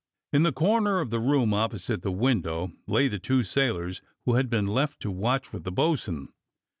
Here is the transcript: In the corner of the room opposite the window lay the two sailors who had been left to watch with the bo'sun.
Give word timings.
In 0.33 0.41
the 0.41 0.51
corner 0.51 0.99
of 0.99 1.11
the 1.11 1.19
room 1.19 1.53
opposite 1.53 2.01
the 2.01 2.11
window 2.11 2.71
lay 2.87 3.07
the 3.07 3.19
two 3.19 3.43
sailors 3.43 4.01
who 4.25 4.33
had 4.33 4.49
been 4.49 4.65
left 4.65 4.99
to 5.01 5.11
watch 5.11 5.53
with 5.53 5.63
the 5.63 5.71
bo'sun. 5.71 6.29